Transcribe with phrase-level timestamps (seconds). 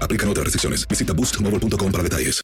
[0.00, 0.86] Aplican otras restricciones.
[0.88, 2.42] Visita boostmobile.com para detalles.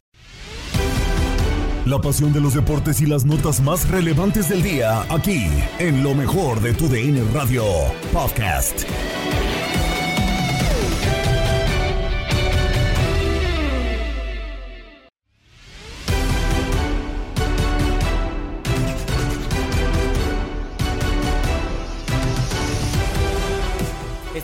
[1.85, 5.45] La pasión de los deportes y las notas más relevantes del día, aquí,
[5.77, 7.63] en lo mejor de tu DN Radio
[8.11, 8.85] Podcast.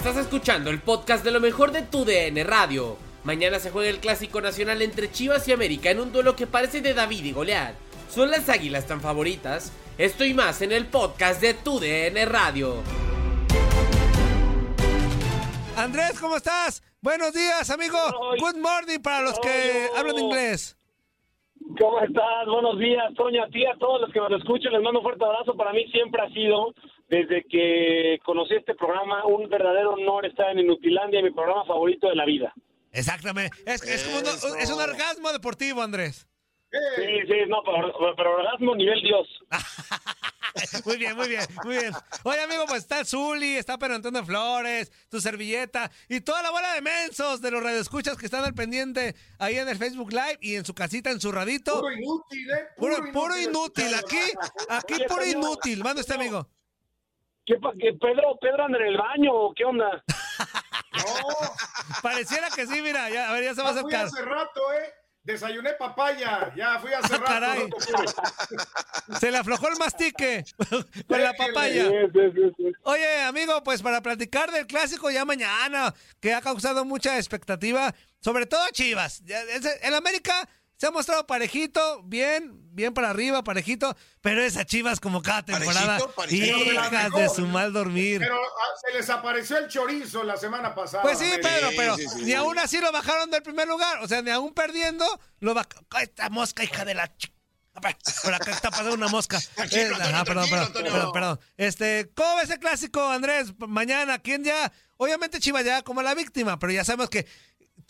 [0.02, 2.98] Estás escuchando el podcast de lo mejor de tu DN Radio.
[3.24, 6.82] Mañana se juega el clásico nacional entre Chivas y América en un duelo que parece
[6.82, 7.76] de David y Goliat.
[8.10, 9.72] ¿Son las águilas tan favoritas?
[10.00, 12.78] Esto y más en el podcast de tu DN Radio.
[15.78, 16.82] Andrés, ¿cómo estás?
[17.00, 18.00] Buenos días, amigo.
[18.40, 20.80] Good morning para los que hablan inglés.
[21.80, 22.48] ¿Cómo estás?
[22.48, 25.24] Buenos días, Toño, a ti, a todos los que me escuchan, les mando un fuerte
[25.24, 25.56] abrazo.
[25.56, 26.74] Para mí siempre ha sido,
[27.12, 32.16] desde que conocí este programa, un verdadero honor estar en Inutilandia, mi programa favorito de
[32.16, 32.54] la vida.
[32.94, 33.56] Exactamente.
[33.66, 36.26] Es, es como un, es un orgasmo deportivo, Andrés.
[36.72, 39.28] Sí, sí, no, pero, pero orgasmo nivel Dios.
[40.86, 41.94] Muy bien, muy bien, muy bien.
[42.24, 46.74] Oye, amigo, pues está Zuli, está Pedro Antonio Flores, tu servilleta y toda la bola
[46.74, 50.56] de mensos de los radioescuchas que están al pendiente ahí en el Facebook Live y
[50.56, 51.80] en su casita encerradito.
[51.80, 52.68] Puro inútil, ¿eh?
[52.76, 53.94] Puro, puro inútil.
[53.96, 54.20] Aquí,
[54.68, 55.82] aquí puro inútil.
[55.84, 56.50] Manda este amigo.
[57.46, 60.04] ¿Qué, pa- qué, Pedro, Pedro anda en el baño o qué onda?
[62.02, 64.06] Pareciera que sí, mira, ya, a ver, ya se va a acercar.
[64.06, 64.94] hace rato, ¿eh?
[65.24, 66.52] Desayuné papaya.
[66.56, 67.26] Ya fui hace rato.
[67.28, 67.70] Ah, caray.
[69.20, 70.44] Se le aflojó el mastique
[71.08, 71.86] con la papaya.
[72.84, 78.48] Oye, amigo, pues para platicar del clásico ya mañana, que ha causado mucha expectativa, sobre
[78.48, 79.22] todo Chivas.
[79.84, 80.50] En América
[80.82, 86.00] se ha mostrado parejito, bien, bien para arriba, parejito, pero esa Chivas como cada temporada,
[86.16, 86.58] Parejito, parejito.
[86.74, 88.18] hijas de su mal dormir.
[88.20, 91.04] Pero ah, se les apareció el chorizo la semana pasada.
[91.04, 91.30] Pues sí.
[91.40, 94.00] Pedro, pero ni aún así lo bajaron del primer lugar.
[94.04, 95.06] O sea, ni aún perdiendo,
[95.40, 95.86] lo bajaron.
[96.02, 97.16] Esta mosca, hija de la...
[97.16, 97.32] ch-
[98.24, 99.40] Por acá está pasando una mosca.
[99.56, 100.92] Tranquilo, Eh, Antonio, ajá, perdón, perdón, Antonio.
[100.92, 101.40] perdón, perdón.
[101.58, 103.54] Este, ¿cómo ves el clásico, Andrés?
[103.68, 104.72] Mañana, ¿quién ya?
[104.98, 107.28] Obviamente Chivas ya como la víctima, pero ya sabemos que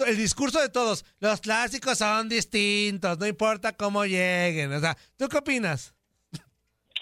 [0.07, 4.73] el discurso de todos, los clásicos son distintos, no importa cómo lleguen.
[4.73, 5.95] O sea, ¿tú qué opinas?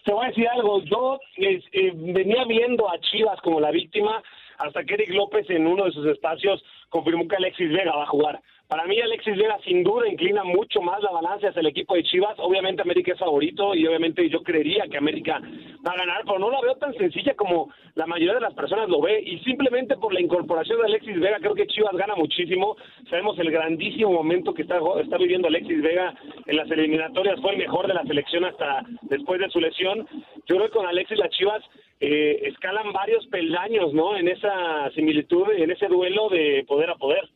[0.05, 4.23] Te voy a decir algo, yo eh, venía viendo a Chivas como la víctima
[4.57, 8.07] hasta que Eric López en uno de sus espacios confirmó que Alexis Vega va a
[8.07, 8.41] jugar.
[8.69, 12.03] Para mí Alexis Vega sin duda inclina mucho más la balanza hacia el equipo de
[12.03, 12.35] Chivas.
[12.37, 15.41] Obviamente América es favorito y obviamente yo creería que América
[15.83, 18.87] va a ganar, pero no la veo tan sencilla como la mayoría de las personas
[18.87, 22.77] lo ve y simplemente por la incorporación de Alexis Vega creo que Chivas gana muchísimo.
[23.09, 26.13] Sabemos el grandísimo momento que está, está viviendo Alexis Vega
[26.45, 30.07] en las eliminatorias, fue el mejor de la selección hasta después de su lesión.
[30.45, 31.63] Yo creo que con Alexis las Chivas
[31.99, 34.15] eh, escalan varios peldaños, ¿no?
[34.15, 37.27] En esa similitud, en ese duelo de poder a poder.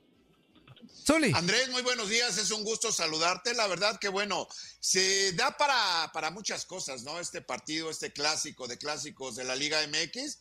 [1.34, 3.54] Andrés, muy buenos días, es un gusto saludarte.
[3.54, 4.48] La verdad que bueno,
[4.80, 7.20] se da para, para muchas cosas, ¿no?
[7.20, 10.40] Este partido, este clásico de clásicos de la Liga MX,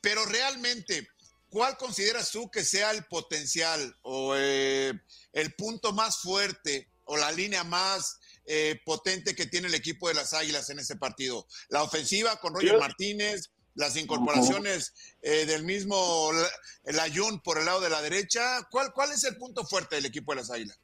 [0.00, 1.08] pero realmente,
[1.48, 4.92] ¿cuál consideras tú que sea el potencial o eh,
[5.32, 10.14] el punto más fuerte o la línea más eh, potente que tiene el equipo de
[10.14, 11.46] las Águilas en este partido?
[11.68, 16.30] La ofensiva con Roger Martínez, las incorporaciones eh, del mismo
[16.84, 18.40] el Ayun por el lado de la derecha.
[18.70, 20.80] ¿Cuál, ¿Cuál es el punto fuerte del equipo de las Águilas?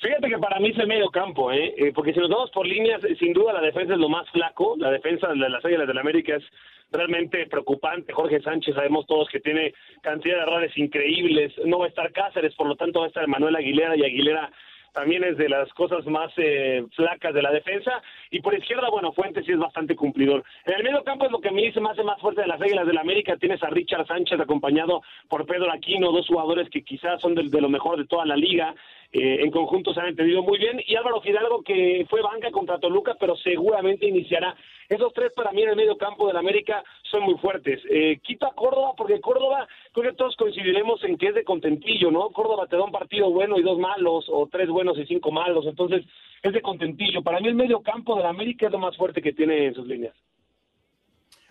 [0.00, 1.74] Fíjate que para mí es el medio campo, ¿eh?
[1.76, 1.92] ¿eh?
[1.92, 4.76] porque si nos vamos por líneas, sin duda la defensa es lo más flaco.
[4.78, 6.44] La defensa de las Águilas del la América es
[6.92, 8.12] realmente preocupante.
[8.12, 11.52] Jorge Sánchez, sabemos todos que tiene cantidad de errores increíbles.
[11.64, 14.52] No va a estar Cáceres, por lo tanto va a estar Manuel Aguilera y Aguilera
[14.98, 18.02] también es de las cosas más eh, flacas de la defensa.
[18.32, 20.42] Y por izquierda, bueno, Fuentes sí es bastante cumplidor.
[20.66, 22.60] En el medio campo es lo que me dice más hace más fuerte de las
[22.60, 23.36] Águilas del la América.
[23.36, 27.60] Tienes a Richard Sánchez acompañado por Pedro Aquino, dos jugadores que quizás son de, de
[27.60, 28.74] lo mejor de toda la liga.
[29.12, 30.82] Eh, en conjunto se han entendido muy bien.
[30.84, 34.56] Y Álvaro Fidalgo, que fue banca contra Toluca, pero seguramente iniciará.
[34.88, 37.80] Esos tres para mí en el medio campo del América son muy fuertes.
[37.90, 42.30] Eh, a Córdoba, porque Córdoba, creo que todos coincidiremos en que es de contentillo, ¿no?
[42.30, 45.66] Córdoba te da un partido bueno y dos malos, o tres buenos y cinco malos,
[45.66, 46.04] entonces
[46.42, 47.22] es de contentillo.
[47.22, 49.86] Para mí el medio campo del América es lo más fuerte que tiene en sus
[49.86, 50.14] líneas.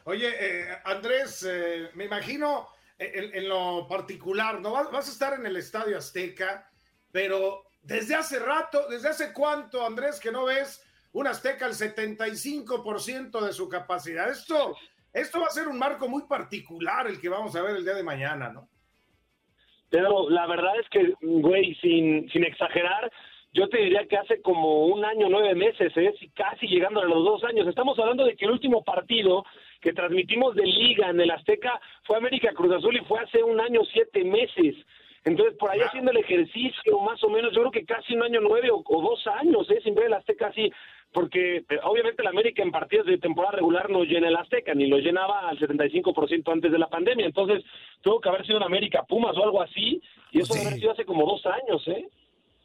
[0.06, 2.68] Oye, eh, Andrés, eh, me imagino
[2.98, 4.72] en, en, lo particular, ¿no?
[4.72, 6.72] Vas a estar en el Estadio Azteca
[7.12, 13.40] pero desde hace rato, desde hace cuánto, Andrés, que no ves un Azteca al 75%
[13.46, 14.30] de su capacidad.
[14.30, 14.76] Esto,
[15.14, 17.96] esto va a ser un marco muy particular el que vamos a ver el día
[17.96, 18.70] de mañana, ¿no?
[19.90, 23.10] Pero la verdad es que, güey, sin, sin exagerar,
[23.54, 26.14] yo te diría que hace como un año, nueve meses, ¿eh?
[26.36, 27.68] casi llegando a los dos años.
[27.68, 29.46] Estamos hablando de que el último partido
[29.82, 33.60] que transmitimos de liga en el Azteca fue América Cruz Azul y fue hace un
[33.60, 34.76] año, siete meses.
[35.24, 38.42] Entonces, por ahí haciendo el ejercicio, más o menos, yo creo que casi un año
[38.42, 39.80] nueve o, dos años, ¿eh?
[39.84, 40.72] sin ver el Azteca así,
[41.18, 44.86] porque eh, obviamente el América en partidos de temporada regular no llena el Azteca, ni
[44.86, 47.26] lo llenaba al 75% antes de la pandemia.
[47.26, 47.64] Entonces,
[48.02, 50.00] tuvo que haber sido en América Pumas o algo así,
[50.32, 52.08] y eso ha sido hace como dos años, ¿eh?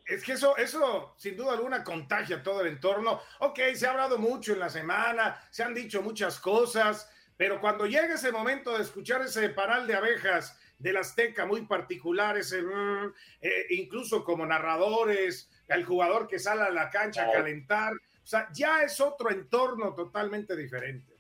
[0.05, 3.21] Es que eso, eso, sin duda alguna, contagia todo el entorno.
[3.41, 7.87] Ok, se ha hablado mucho en la semana, se han dicho muchas cosas, pero cuando
[7.87, 13.15] llega ese momento de escuchar ese paral de abejas del Azteca muy particular, ese, mm,
[13.41, 18.49] eh, incluso como narradores, el jugador que sale a la cancha a calentar, o sea,
[18.55, 21.13] ya es otro entorno totalmente diferente.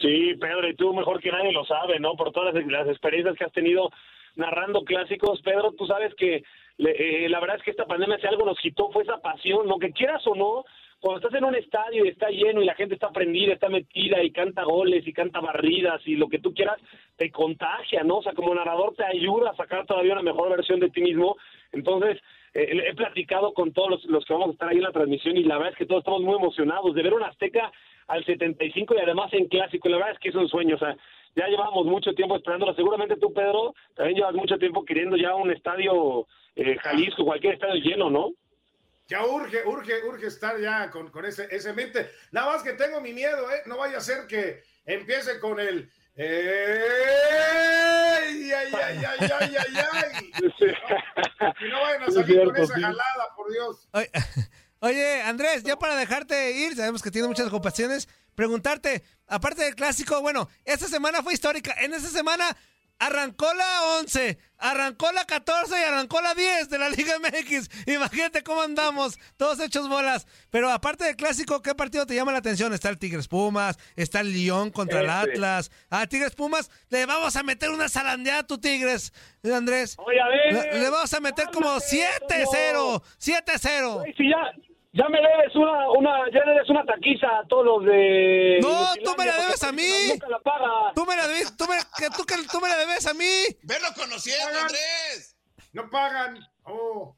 [0.00, 2.14] Sí, Pedro, y tú mejor que nadie lo sabe, ¿no?
[2.14, 3.90] Por todas las, experiencias que has tenido
[4.36, 6.44] narrando clásicos, Pedro, tú sabes que
[6.78, 9.78] eh, la verdad es que esta pandemia si algo nos quitó fue esa pasión, lo
[9.78, 10.64] que quieras o no,
[11.00, 14.22] cuando estás en un estadio y está lleno y la gente está prendida, está metida
[14.22, 16.80] y canta goles y canta barridas y lo que tú quieras,
[17.16, 18.18] te contagia, ¿no?
[18.18, 21.36] O sea, como narrador te ayuda a sacar todavía una mejor versión de ti mismo.
[21.72, 22.20] Entonces,
[22.54, 25.42] eh, he platicado con todos los, que vamos a estar ahí en la transmisión y
[25.42, 27.72] la verdad es que todos estamos muy emocionados de ver una Azteca
[28.06, 29.88] al 75 y además en clásico.
[29.88, 30.96] La verdad es que es un sueño, o sea,
[31.34, 32.74] ya llevamos mucho tiempo esperándolo.
[32.74, 37.82] Seguramente tú, Pedro, también llevas mucho tiempo queriendo ya un estadio eh, Jalisco, cualquier estadio
[37.82, 38.30] lleno, ¿no?
[39.08, 42.08] Ya urge, urge, urge estar ya con, con ese, ese mente.
[42.32, 43.62] Nada más que tengo mi miedo, ¿eh?
[43.66, 45.90] No vaya a ser que empiece con el.
[46.16, 46.28] ¡Ey!
[48.52, 50.30] ¡Ay, ay, ay, ay, ay, ay!
[51.60, 53.88] Y no vayan a salir con esa jalada, por Dios.
[54.80, 60.20] Oye, Andrés, ya para dejarte ir, sabemos que tiene muchas ocupaciones, preguntarte, aparte del clásico,
[60.20, 61.74] bueno, esta semana fue histórica.
[61.80, 62.56] En esta semana
[62.98, 67.68] Arrancó la 11, arrancó la 14 y arrancó la 10 de la Liga MX.
[67.86, 70.26] Imagínate cómo andamos, todos hechos bolas.
[70.50, 72.72] Pero aparte del clásico, ¿qué partido te llama la atención?
[72.72, 75.32] Está el Tigres Pumas, está el León contra el este.
[75.32, 75.70] Atlas.
[75.90, 79.12] A Tigres Pumas le vamos a meter una zarandeada a tu Tigres,
[79.52, 79.96] Andrés.
[79.98, 84.14] Oye, a ver, le, vamos a meter como 7-0, 7-0.
[84.16, 84.52] Si ya,
[84.94, 88.60] ya me debes una, una, ya le debes una taquiza a todos los de.
[88.62, 89.90] No, tú me la debes a mí.
[90.08, 90.92] Nunca la paga.
[90.94, 93.42] Tú me la debes, tú me, que tú, que tú me la debes a mí.
[93.62, 95.36] Verlo conociendo, Andrés.
[95.72, 96.38] No pagan.
[96.64, 97.16] Oh.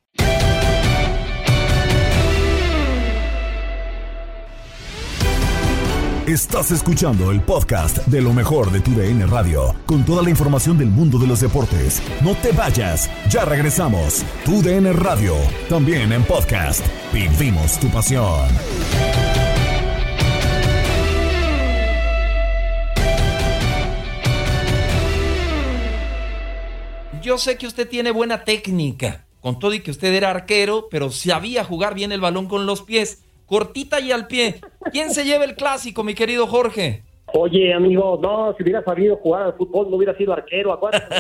[6.26, 10.76] Estás escuchando el podcast de lo mejor de tu DN Radio, con toda la información
[10.76, 12.02] del mundo de los deportes.
[12.20, 14.24] No te vayas, ya regresamos.
[14.44, 15.36] Tu DN Radio,
[15.68, 16.84] también en podcast.
[17.12, 18.48] Vivimos tu pasión.
[27.22, 31.12] Yo sé que usted tiene buena técnica, con todo y que usted era arquero, pero
[31.12, 34.56] sabía jugar bien el balón con los pies cortita y al pie.
[34.92, 37.02] ¿Quién se lleva el clásico, mi querido Jorge?
[37.32, 41.16] Oye, amigo, no, si hubiera sabido jugar al fútbol, no hubiera sido arquero, acuérdate.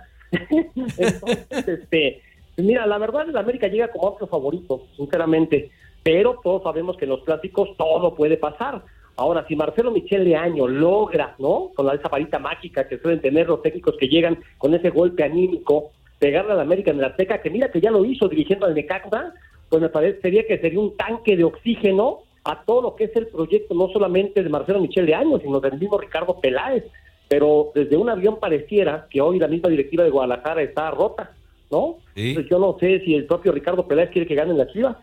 [0.96, 2.22] Entonces, este,
[2.56, 5.70] mira, la verdad, el América llega como amplio favorito, sinceramente,
[6.02, 8.82] pero todos sabemos que en los clásicos todo puede pasar.
[9.16, 11.70] Ahora, si Marcelo Michel de Año logra, ¿no?
[11.74, 15.24] Con la, esa varita mágica que suelen tener los técnicos que llegan con ese golpe
[15.24, 18.74] anímico, pegarle al América en la Azteca, que mira que ya lo hizo dirigiendo al
[18.74, 19.34] Necaxa,
[19.68, 23.26] pues me parecería que sería un tanque de oxígeno a todo lo que es el
[23.26, 26.84] proyecto, no solamente de Marcelo Michel de Año, sino del mismo Ricardo Peláez.
[27.28, 31.32] Pero desde un avión pareciera que hoy la misma directiva de Guadalajara está rota,
[31.70, 31.98] ¿no?
[32.30, 34.96] Entonces yo no sé si el propio Ricardo Peláez quiere que ganen la Chivas.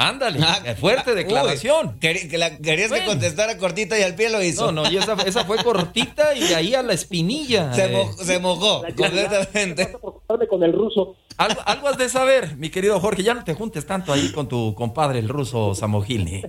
[0.00, 0.38] Ándale,
[0.76, 1.98] fuerte declaración.
[1.98, 4.70] Querías que contestara cortita y al pie lo hizo.
[4.70, 7.74] No, no, y esa, esa fue cortita y de ahí a la espinilla.
[7.74, 7.88] Se, eh.
[7.96, 9.88] mo- se mojó completamente.
[10.28, 11.16] Con el ruso.
[11.38, 13.22] Algo, algo has de saber, mi querido Jorge.
[13.22, 16.42] Ya no te juntes tanto ahí con tu compadre, el ruso Samogilny.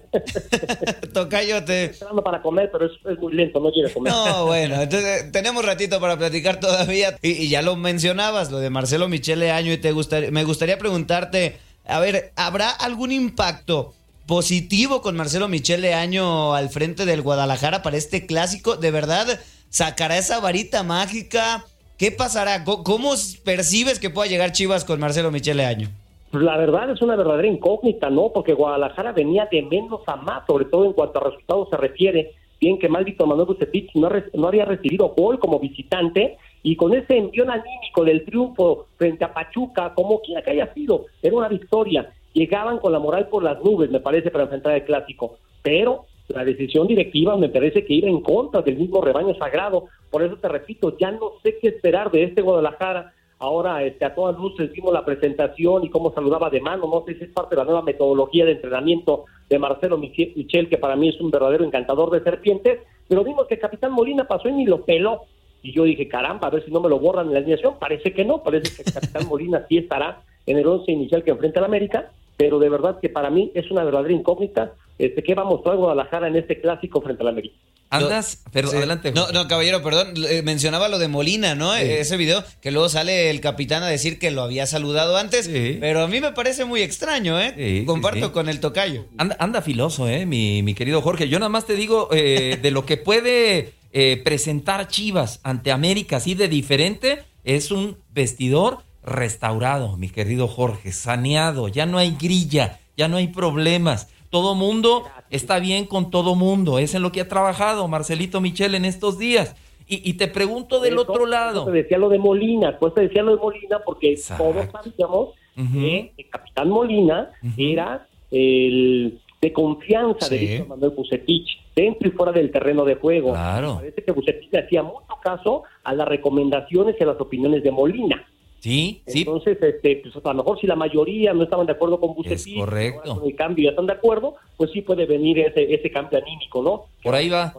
[1.13, 1.85] Tocayote.
[1.85, 4.11] Esperando para comer, pero es, es muy lento, no quiere comer.
[4.11, 7.17] No, bueno, entonces tenemos ratito para platicar todavía.
[7.21, 10.77] Y, y ya lo mencionabas, lo de Marcelo Michele Año, y te gustaría, me gustaría
[10.77, 13.93] preguntarte, a ver, ¿habrá algún impacto
[14.27, 18.75] positivo con Marcelo Michele Año al frente del Guadalajara para este clásico?
[18.75, 21.65] ¿De verdad sacará esa varita mágica?
[21.99, 22.63] ¿Qué pasará?
[22.63, 23.11] ¿Cómo,
[23.43, 25.89] percibes que pueda llegar Chivas con Marcelo Michele Año?
[26.31, 28.29] Pues la verdad es una verdadera incógnita, ¿no?
[28.33, 32.31] Porque Guadalajara venía de menos a más, sobre todo en cuanto a resultados se refiere.
[32.61, 36.93] Bien que mal Víctor Manuel Bucetich no, no había recibido gol como visitante y con
[36.93, 41.49] ese envión anímico del triunfo frente a Pachuca, como quiera que haya sido, era una
[41.49, 42.13] victoria.
[42.31, 45.35] Llegaban con la moral por las nubes, me parece, para enfrentar el clásico.
[45.61, 49.87] Pero la decisión directiva me parece que iba en contra del mismo rebaño sagrado.
[50.09, 53.13] Por eso te repito, ya no sé qué esperar de este Guadalajara.
[53.37, 56.87] Ahora, este, a todas luces vimos la presentación y cómo saludaba de mano.
[56.87, 60.77] No sé si es parte de la nueva metodología de entrenamiento de Marcelo Michel, que
[60.77, 62.79] para mí es un verdadero encantador de serpientes.
[63.07, 65.21] Pero vimos que el Capitán Molina pasó y ni lo peló.
[65.61, 67.75] Y yo dije, caramba, a ver si no me lo borran en la alineación.
[67.79, 71.31] Parece que no, parece que el Capitán Molina sí estará en el once inicial que
[71.31, 72.11] enfrenta al América.
[72.35, 75.77] Pero de verdad que para mí es una verdadera incógnita este, qué va a mostrar
[75.77, 77.55] Guadalajara en este clásico frente al América.
[77.91, 78.77] Andas, pero Sí.
[78.77, 79.11] adelante.
[79.11, 80.13] No, no, caballero, perdón.
[80.29, 81.75] eh, mencionaba lo de Molina, ¿no?
[81.75, 85.49] Ese video que luego sale el capitán a decir que lo había saludado antes.
[85.49, 87.83] Pero a mí me parece muy extraño, ¿eh?
[87.85, 89.05] Comparto con el tocayo.
[89.17, 91.29] Anda, anda filoso, eh, mi, mi querido Jorge.
[91.29, 96.17] Yo nada más te digo eh, de lo que puede eh, presentar Chivas ante América
[96.17, 97.23] así de diferente.
[97.43, 101.67] Es un vestidor restaurado, mi querido Jorge, saneado.
[101.69, 104.07] Ya no hay grilla, ya no hay problemas.
[104.29, 106.79] Todo mundo está bien con todo mundo.
[106.79, 109.55] Es en lo que ha trabajado Marcelito Michel en estos días.
[109.87, 111.65] Y, y te pregunto del otro Te lado.
[111.65, 116.29] decía lo de Molina, pues te decía lo de Molina porque todos sabíamos que el
[116.29, 120.45] Capitán Molina era el de confianza de Sí.
[120.47, 123.31] Víctor Manuel Bucetich, dentro y fuera del terreno de juego.
[123.31, 123.75] Claro.
[123.75, 127.71] Parece que Bucetich le hacía mucho caso a las recomendaciones y a las opiniones de
[127.71, 128.25] Molina.
[128.59, 129.19] Sí, sí.
[129.19, 132.57] Entonces, este, pues a lo mejor si la mayoría no estaban de acuerdo con Bucetich,
[132.57, 133.15] correcto.
[133.19, 136.61] con el cambio ya están de acuerdo, pues sí puede venir ese, ese cambio anímico,
[136.61, 136.85] ¿no?
[137.01, 137.53] Por ahí va.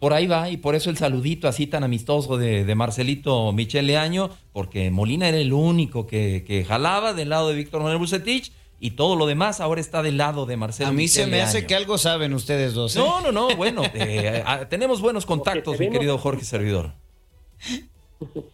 [0.00, 3.96] Por ahí va, y por eso el saludito así tan amistoso de, de Marcelito Michele
[3.96, 8.52] Año, porque Molina era el único que, que jalaba del lado de Víctor Manuel Bucetich,
[8.78, 11.58] y todo lo demás ahora está del lado de Marcelo A mí se me hace
[11.58, 11.66] Año.
[11.66, 12.94] que algo saben ustedes dos.
[12.96, 12.98] ¿eh?
[12.98, 16.92] No, no, no, bueno, eh, tenemos buenos contactos, mi vemos- querido Jorge Servidor.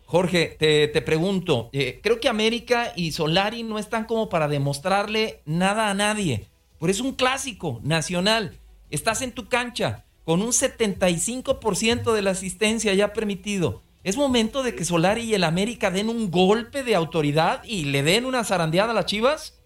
[0.06, 5.40] Jorge, te, te pregunto, eh, creo que América y Solari no están como para demostrarle
[5.44, 6.46] nada a nadie,
[6.78, 8.58] pero es un clásico nacional.
[8.90, 13.82] Estás en tu cancha con un 75% de la asistencia ya permitido.
[14.04, 18.02] Es momento de que Solari y el América den un golpe de autoridad y le
[18.02, 19.58] den una zarandeada a las Chivas.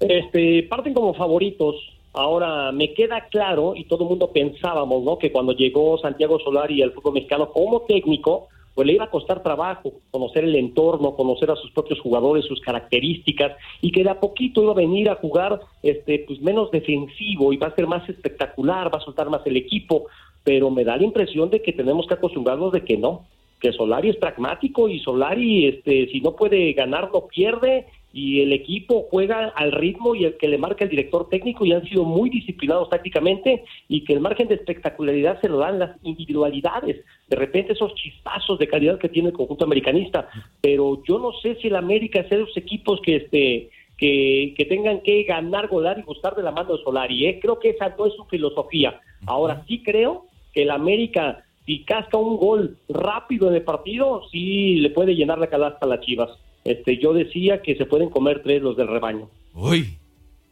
[0.00, 1.74] Este, parten como favoritos.
[2.12, 5.18] Ahora, me queda claro, y todo el mundo pensábamos, ¿no?
[5.18, 9.42] Que cuando llegó Santiago Solari al fútbol mexicano como técnico, pues le iba a costar
[9.42, 14.20] trabajo conocer el entorno, conocer a sus propios jugadores, sus características, y que de a
[14.20, 18.08] poquito iba a venir a jugar este, pues menos defensivo y va a ser más
[18.08, 20.06] espectacular, va a soltar más el equipo,
[20.42, 23.26] pero me da la impresión de que tenemos que acostumbrarnos de que no,
[23.60, 28.52] que Solari es pragmático y Solari, este, si no puede ganar, no pierde y el
[28.52, 32.04] equipo juega al ritmo y el que le marca el director técnico y han sido
[32.04, 37.36] muy disciplinados tácticamente y que el margen de espectacularidad se lo dan las individualidades, de
[37.36, 40.28] repente esos chispazos de calidad que tiene el conjunto americanista,
[40.60, 44.64] pero yo no sé si el América es de esos equipos que este que, que
[44.64, 47.40] tengan que ganar, golar y gustar de la mano de Solari, ¿eh?
[47.42, 49.00] creo que esa no es su filosofía.
[49.26, 54.76] Ahora sí creo que el América si casca un gol rápido en el partido, sí
[54.76, 56.30] le puede llenar la calasta a las Chivas.
[56.64, 59.28] Este, yo decía que se pueden comer tres los del rebaño.
[59.52, 59.98] Uy.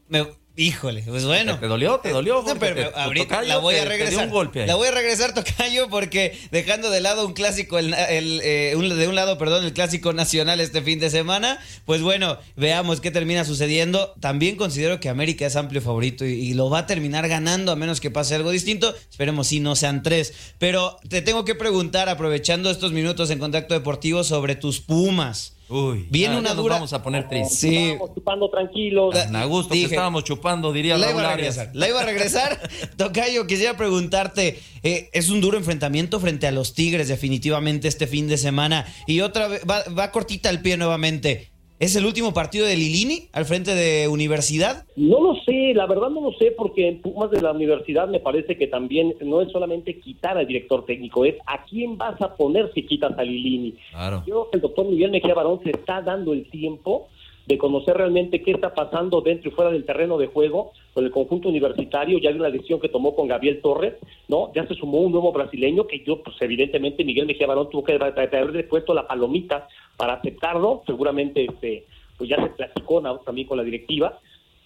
[0.09, 1.59] Me, Híjole, pues bueno.
[1.59, 1.99] ¿Te dolió?
[2.00, 2.35] ¿Te dolió?
[2.35, 2.59] No, Jorge?
[2.61, 4.26] pero ¿Te- ahorita tocayo la voy te- a regresar.
[4.26, 4.66] un golpe ahí.
[4.66, 8.90] La voy a regresar, Tocayo, porque dejando de lado un clásico, el, el, eh, un-
[8.99, 13.11] de un lado, perdón, el clásico nacional este fin de semana, pues bueno, veamos qué
[13.11, 14.12] termina sucediendo.
[14.21, 17.76] También considero que América es amplio favorito y, y lo va a terminar ganando a
[17.76, 18.95] menos que pase algo distinto.
[19.11, 20.35] Esperemos si no sean tres.
[20.59, 25.57] Pero te tengo que preguntar, aprovechando estos minutos en Contacto Deportivo, sobre tus Pumas.
[25.73, 27.59] Uy, Viene ya- una ya nos vamos a poner tristes.
[27.59, 27.76] Sí.
[27.76, 29.14] Estábamos chupando tranquilos.
[29.17, 31.71] A gusto que Dije- estábamos chupando, diría La iba a regresar.
[31.73, 32.61] La iba a regresar.
[32.97, 38.29] Tocayo, quisiera preguntarte, eh, es un duro enfrentamiento frente a los Tigres definitivamente este fin
[38.29, 38.87] de semana.
[39.07, 41.51] Y otra vez, va, va cortita el pie nuevamente.
[41.82, 44.84] ¿Es el último partido de Lilini al frente de Universidad?
[44.94, 48.20] No lo sé, la verdad no lo sé, porque en Pumas de la universidad me
[48.20, 52.36] parece que también no es solamente quitar al director técnico, es a quién vas a
[52.36, 53.74] poner si quitas a Lilini.
[53.90, 54.22] Claro.
[54.24, 57.08] Yo creo que el doctor Miguel Mejía Barón se está dando el tiempo
[57.46, 61.11] de conocer realmente qué está pasando dentro y fuera del terreno de juego con el
[61.11, 63.94] conjunto universitario, ya de una decisión que tomó con Gabriel Torres,
[64.28, 64.52] ¿no?
[64.54, 67.94] Ya se sumó un nuevo brasileño que yo, pues evidentemente Miguel Mejía Barón tuvo que
[67.94, 73.64] haberle puesto la palomita para aceptarlo, seguramente este, pues ya se platicó también con la
[73.64, 74.18] directiva,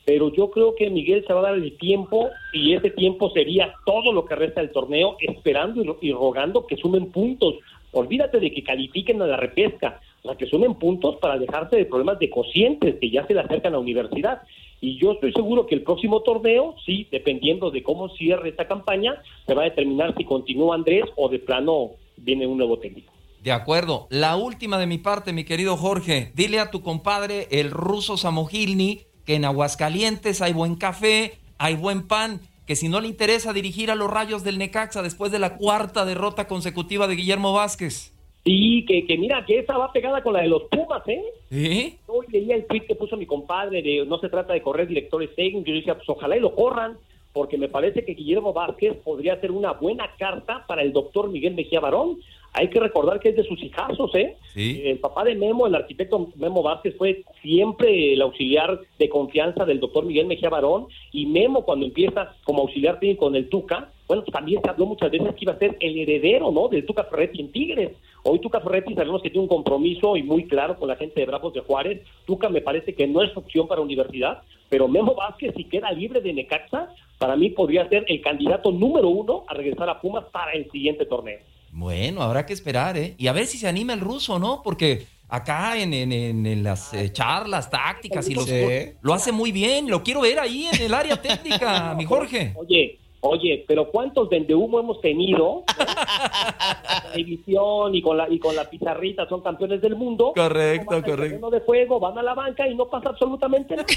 [0.04, 3.74] pero yo creo que Miguel se va a dar el tiempo y ese tiempo sería
[3.84, 7.56] todo lo que resta del torneo, esperando y rogando que sumen puntos.
[7.90, 11.84] Olvídate de que califiquen a la repesca, o sea, que sumen puntos para dejarse de
[11.84, 14.42] problemas de cocientes que ya se le acercan a la universidad.
[14.80, 19.22] Y yo estoy seguro que el próximo torneo, sí, dependiendo de cómo cierre esta campaña,
[19.46, 23.12] se va a determinar si continúa Andrés o de plano viene un nuevo técnico.
[23.42, 24.08] De acuerdo.
[24.10, 26.32] La última de mi parte, mi querido Jorge.
[26.34, 32.08] Dile a tu compadre, el ruso Samogilny, que en Aguascalientes hay buen café, hay buen
[32.08, 35.56] pan, que si no le interesa dirigir a los rayos del Necaxa después de la
[35.56, 38.15] cuarta derrota consecutiva de Guillermo Vázquez.
[38.46, 41.96] Sí, que, que mira, que esa va pegada con la de los Pumas, ¿eh?
[42.06, 45.34] Hoy leía el tweet que puso mi compadre de no se trata de correr directores
[45.34, 45.64] técnicos.
[45.66, 46.96] Yo decía, pues ojalá y lo corran,
[47.32, 51.54] porque me parece que Guillermo Vázquez podría ser una buena carta para el doctor Miguel
[51.54, 52.18] Mejía Barón.
[52.52, 54.36] Hay que recordar que es de sus hijazos, ¿eh?
[54.54, 54.80] Sí.
[54.84, 59.80] El papá de Memo, el arquitecto Memo Vázquez, fue siempre el auxiliar de confianza del
[59.80, 60.86] doctor Miguel Mejía Barón.
[61.10, 64.86] Y Memo, cuando empieza como auxiliar técnico en el Tuca, bueno, pues también se habló
[64.86, 66.68] muchas veces que iba a ser el heredero, ¿no?
[66.68, 67.90] Del Tuca Ferretti en Tigres.
[68.22, 71.26] Hoy Tuca Ferretti sabemos que tiene un compromiso y muy claro con la gente de
[71.26, 72.02] Bravos de Juárez.
[72.24, 76.20] Tuca me parece que no es opción para universidad, pero Memo Vázquez, si queda libre
[76.20, 76.88] de Necaxa,
[77.18, 81.06] para mí podría ser el candidato número uno a regresar a Pumas para el siguiente
[81.06, 81.38] torneo.
[81.72, 83.14] Bueno, habrá que esperar, ¿eh?
[83.18, 84.60] Y a ver si se anima el ruso, ¿no?
[84.62, 88.92] Porque acá en, en- en- en las eh, charlas tácticas y los, Sí.
[89.02, 89.90] lo hace muy bien.
[89.90, 92.52] Lo quiero ver ahí en el área técnica, mi Jorge.
[92.56, 95.64] Oye, oye, pero ¿cuántos humo hemos tenido?
[95.78, 100.32] La televisión y con la y con la pizarrita son campeones del mundo.
[100.34, 101.50] Correcto, correcto.
[101.50, 103.86] de juego, van a la banca y no pasa absolutamente nada.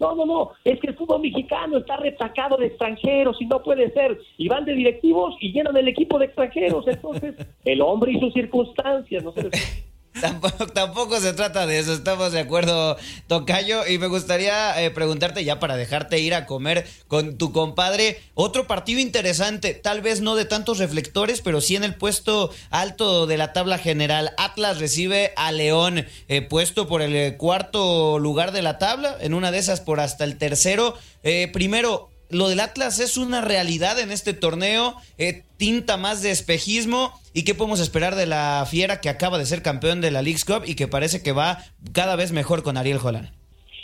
[0.00, 3.90] No, no, no, es que el fútbol mexicano está retacado de extranjeros y no puede
[3.92, 4.18] ser.
[4.38, 6.88] Y van de directivos y llenan el equipo de extranjeros.
[6.88, 7.34] Entonces,
[7.66, 9.89] el hombre y sus circunstancias, no se les-
[10.20, 12.96] Tampoco, tampoco se trata de eso, estamos de acuerdo,
[13.28, 13.86] Tocayo.
[13.86, 18.66] Y me gustaría eh, preguntarte, ya para dejarte ir a comer con tu compadre, otro
[18.66, 23.36] partido interesante, tal vez no de tantos reflectores, pero sí en el puesto alto de
[23.36, 24.32] la tabla general.
[24.36, 29.52] Atlas recibe a León, eh, puesto por el cuarto lugar de la tabla, en una
[29.52, 30.96] de esas por hasta el tercero.
[31.22, 36.30] Eh, primero, lo del Atlas es una realidad en este torneo, eh, tinta más de
[36.30, 37.12] espejismo.
[37.32, 40.44] ¿Y qué podemos esperar de la fiera que acaba de ser campeón de la League's
[40.44, 41.58] Cup y que parece que va
[41.92, 43.30] cada vez mejor con Ariel Holland?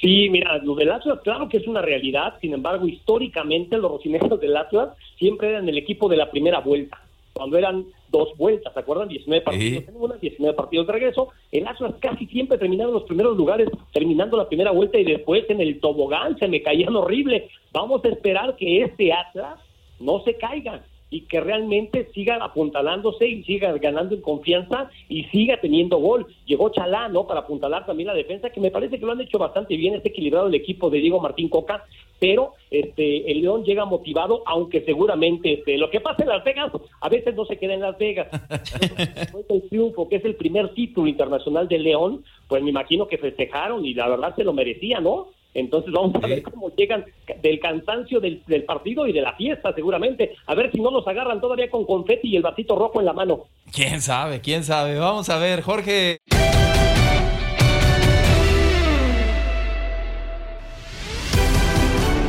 [0.00, 2.34] Sí, mira, lo del Atlas, claro que es una realidad.
[2.40, 7.00] Sin embargo, históricamente los rocineros del Atlas siempre eran el equipo de la primera vuelta.
[7.32, 9.08] Cuando eran dos vueltas, ¿se acuerdan?
[9.08, 11.28] 19 partidos en una, 19 partidos de regreso.
[11.52, 15.44] El Atlas casi siempre terminaba en los primeros lugares, terminando la primera vuelta y después
[15.48, 17.48] en el tobogán se me caían horrible.
[17.72, 19.60] Vamos a esperar que este Atlas
[20.00, 25.60] no se caiga y que realmente siga apuntalándose y siga ganando en confianza y siga
[25.60, 26.26] teniendo gol.
[26.46, 27.26] Llegó Chalá, ¿no?
[27.26, 30.08] Para apuntalar también la defensa, que me parece que lo han hecho bastante bien, está
[30.08, 31.84] equilibrado el equipo de Diego Martín Coca,
[32.18, 36.72] pero este el León llega motivado, aunque seguramente este, lo que pasa en Las Vegas
[37.00, 38.28] a veces no se queda en Las Vegas.
[39.48, 43.84] Del triunfo, que es el primer título internacional de León, pues me imagino que festejaron
[43.84, 45.28] y la verdad se lo merecía, ¿no?
[45.56, 47.04] Entonces vamos a ver cómo llegan
[47.42, 50.36] del cansancio del, del partido y de la fiesta, seguramente.
[50.46, 53.12] A ver si no los agarran todavía con confeti y el vasito rojo en la
[53.12, 53.44] mano.
[53.72, 54.40] ¿Quién sabe?
[54.40, 54.98] ¿Quién sabe?
[54.98, 56.18] Vamos a ver, Jorge.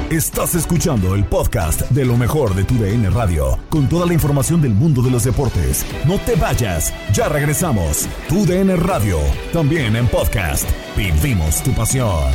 [0.10, 4.62] Estás escuchando el podcast de lo mejor de tu DN Radio, con toda la información
[4.62, 5.86] del mundo de los deportes.
[6.06, 8.08] No te vayas, ya regresamos.
[8.30, 9.20] Tu DN Radio,
[9.52, 10.70] también en podcast.
[10.96, 12.32] Vivimos tu pasión.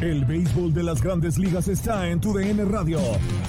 [0.00, 3.00] El béisbol de las grandes ligas está en tu DN Radio.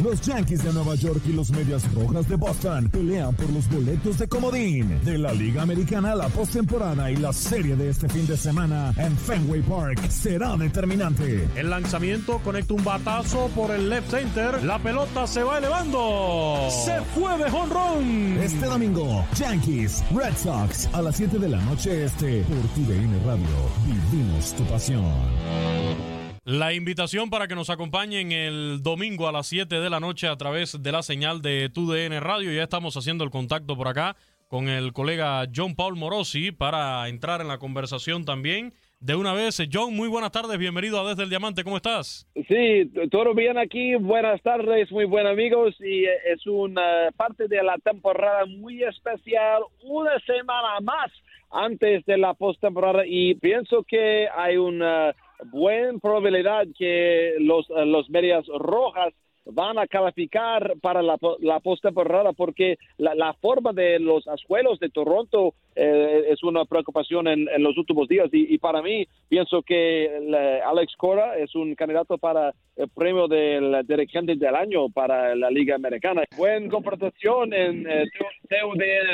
[0.01, 4.17] Los Yankees de Nueva York y los Medias Rojas de Boston pelean por los boletos
[4.17, 8.37] de comodín de la Liga Americana la postemporada y la serie de este fin de
[8.37, 11.49] semana en Fenway Park será determinante.
[11.55, 14.63] El lanzamiento conecta un batazo por el left center.
[14.63, 16.69] La pelota se va elevando.
[16.85, 18.37] Se fue de jonrón.
[18.41, 23.19] Este domingo, Yankees, Red Sox a las 7 de la noche este por tu DN
[23.25, 23.47] Radio.
[23.85, 26.06] Vivimos tu pasión.
[26.49, 30.37] La invitación para que nos acompañen el domingo a las 7 de la noche a
[30.37, 32.53] través de la señal de TUDN Radio.
[32.53, 34.15] Ya estamos haciendo el contacto por acá
[34.47, 38.71] con el colega John Paul Morosi para entrar en la conversación también.
[39.01, 42.25] De una vez, John, muy buenas tardes, bienvenido a Desde el Diamante, ¿cómo estás?
[42.47, 47.77] Sí, todo bien aquí, buenas tardes, muy buenos amigos, y es una parte de la
[47.79, 51.11] temporada muy especial, una semana más
[51.51, 55.13] antes de la postemporada, y pienso que hay una
[55.45, 59.13] buena probabilidad que los, los medias rojas
[59.51, 64.89] van a calificar para la, la postemporada porque la, la, forma de los azuelos de
[64.89, 69.61] Toronto eh, es una preocupación en, en, los últimos días y, y para mí pienso
[69.61, 75.35] que la, Alex Cora es un candidato para el premio del dirigente del año para
[75.35, 76.23] la Liga Americana.
[76.35, 78.05] Buena comportación en eh,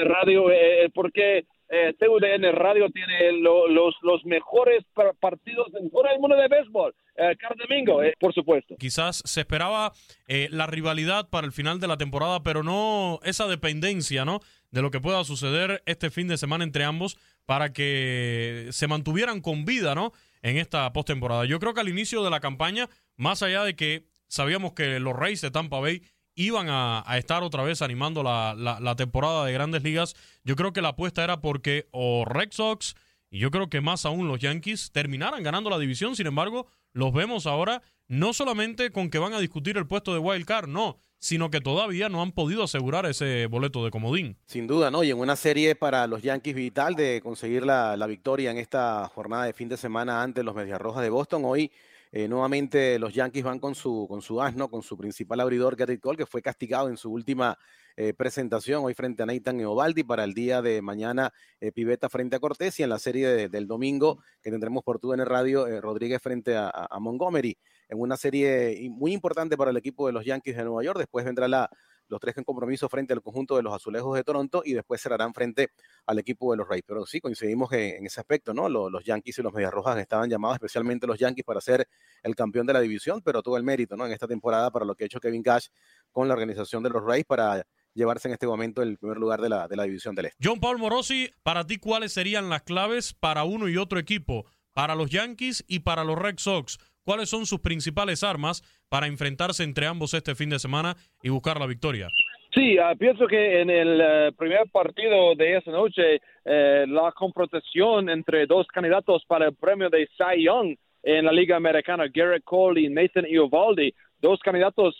[0.03, 4.85] Radio eh, porque eh, TUDN Radio tiene lo, los, mejores
[5.19, 6.93] partidos en todo el mundo de béisbol.
[7.15, 7.35] Eh,
[7.67, 8.75] domingo, eh, por supuesto.
[8.77, 9.91] Quizás se esperaba
[10.27, 14.39] eh, la rivalidad para el final de la temporada, pero no esa dependencia, ¿no?
[14.71, 19.41] De lo que pueda suceder este fin de semana entre ambos para que se mantuvieran
[19.41, 20.11] con vida, ¿no?
[20.41, 21.45] En esta postemporada.
[21.45, 25.15] Yo creo que al inicio de la campaña, más allá de que sabíamos que los
[25.15, 26.03] Reyes de Tampa Bay
[26.35, 30.81] iban a, estar otra vez animando la, la, temporada de grandes ligas, yo creo que
[30.81, 32.95] la apuesta era porque o Red Sox
[33.29, 37.11] y yo creo que más aún los Yankees terminaran ganando la división, sin embargo, los
[37.13, 40.99] vemos ahora no solamente con que van a discutir el puesto de wild card, no,
[41.17, 44.37] sino que todavía no han podido asegurar ese boleto de comodín.
[44.45, 45.03] Sin duda, ¿no?
[45.03, 49.45] Y en una serie para los Yankees vital de conseguir la, victoria en esta jornada
[49.45, 51.71] de fin de semana ante los Medias Rojas de Boston, hoy
[52.15, 55.97] eh, nuevamente los Yankees van con su, con su asno, con su principal abridor, Gary
[55.97, 57.57] Cole, que fue castigado en su última
[57.97, 62.35] eh, presentación hoy frente a Nathan Eovaldi para el día de mañana eh, Piveta frente
[62.35, 65.81] a Cortés y en la serie de, del domingo que tendremos por en radio eh,
[65.81, 67.57] Rodríguez frente a, a, Montgomery
[67.89, 70.99] en una serie muy importante para el equipo de los Yankees de Nueva York.
[70.99, 71.69] Después vendrá la,
[72.07, 75.33] los tres en compromiso frente al conjunto de los Azulejos de Toronto y después cerrarán
[75.33, 75.69] frente
[76.05, 76.83] al equipo de los Rays.
[76.85, 78.69] Pero sí, coincidimos en, en ese aspecto, ¿no?
[78.69, 81.87] Los, los, Yankees y los Medias Rojas estaban llamados, especialmente los Yankees, para ser
[82.21, 84.05] el campeón de la división, pero todo el mérito, ¿no?
[84.05, 85.67] En esta temporada para lo que ha hecho Kevin Cash
[86.11, 89.49] con la organización de los Rays para llevarse en este momento el primer lugar de
[89.49, 90.37] la, de la división del Este.
[90.47, 94.45] John Paul Morosi, para ti, ¿cuáles serían las claves para uno y otro equipo?
[94.73, 96.79] Para los Yankees y para los Red Sox.
[97.05, 101.59] ¿Cuáles son sus principales armas para enfrentarse entre ambos este fin de semana y buscar
[101.59, 102.07] la victoria?
[102.53, 108.09] Sí, uh, pienso que en el uh, primer partido de esa noche, uh, la confrontación
[108.09, 112.81] entre dos candidatos para el premio de Cy Young en la Liga Americana, Garrett Cole
[112.81, 114.95] y Nathan Iovaldi, dos candidatos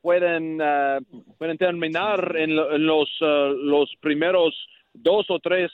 [0.00, 0.58] pueden,
[1.38, 4.52] pueden terminar en, en los, los primeros
[4.92, 5.70] dos o tres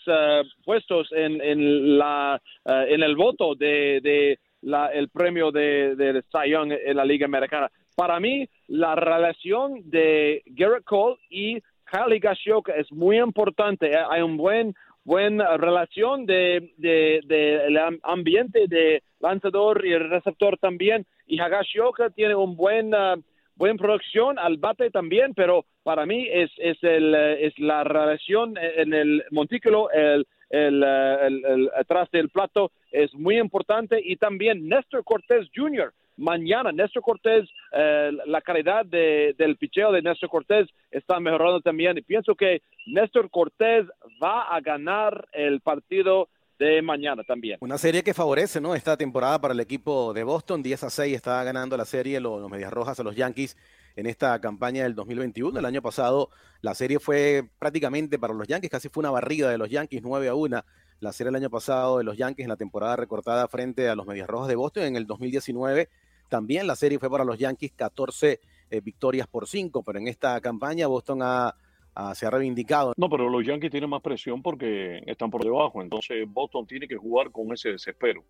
[0.62, 6.50] puestos en, en, la, en el voto de, de la, el premio de, de Cy
[6.50, 12.74] Young en la Liga Americana para mí la relación de Garrett Cole y Kyle Higashioka
[12.74, 13.90] es muy importante.
[14.10, 14.74] Hay un buen
[15.04, 21.06] buena relación de, de, de, el ambiente de lanzador y el receptor también.
[21.26, 23.22] Y Hagashioka tiene un buen uh,
[23.54, 28.92] buena producción al bate también, pero para mí es, es, el, es la relación en
[28.92, 35.04] el montículo, el, el, el, el, atrás del plato es muy importante y también Néstor
[35.04, 36.72] Cortés Jr mañana.
[36.72, 41.96] Néstor Cortés, eh, la calidad de, del picheo de Néstor Cortés está mejorando también.
[41.98, 43.86] Y pienso que Néstor Cortés
[44.22, 46.28] va a ganar el partido
[46.58, 47.58] de mañana también.
[47.60, 48.74] Una serie que favorece, ¿no?
[48.74, 52.40] Esta temporada para el equipo de Boston, 10 a 6 está ganando la serie los,
[52.40, 53.56] los Medias Rojas a los Yankees
[53.96, 55.58] en esta campaña del 2021.
[55.58, 56.30] El año pasado
[56.60, 60.28] la serie fue prácticamente para los Yankees, casi fue una barrida de los Yankees, 9
[60.28, 60.64] a 1
[61.00, 64.06] la serie el año pasado de los Yankees en la temporada recortada frente a los
[64.06, 64.84] Medias Rojas de Boston.
[64.84, 65.88] En el 2019
[66.28, 70.40] también la serie fue para los Yankees 14 eh, victorias por 5, pero en esta
[70.40, 71.54] campaña Boston ha,
[71.94, 72.94] ha, se ha reivindicado.
[72.96, 76.96] No, pero los Yankees tienen más presión porque están por debajo, entonces Boston tiene que
[76.96, 78.24] jugar con ese desespero.